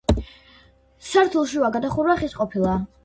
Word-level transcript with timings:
სართულშუა 1.09 1.71
გადახურვა 1.77 2.17
ხის 2.23 2.35
ყოფილა. 2.41 2.75